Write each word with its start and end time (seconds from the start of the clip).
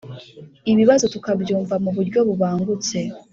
ibibazo 0.71 1.05
tukabyumva 1.13 1.75
mu 1.83 1.91
buryo 1.95 2.19
bubangutse. 2.27 2.97